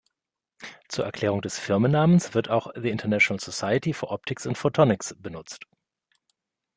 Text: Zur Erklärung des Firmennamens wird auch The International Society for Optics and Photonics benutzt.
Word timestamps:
Zur 0.87 1.05
Erklärung 1.05 1.41
des 1.43 1.59
Firmennamens 1.59 2.33
wird 2.33 2.49
auch 2.49 2.71
The 2.73 2.89
International 2.89 3.39
Society 3.39 3.93
for 3.93 4.09
Optics 4.09 4.47
and 4.47 4.57
Photonics 4.57 5.13
benutzt. 5.19 5.67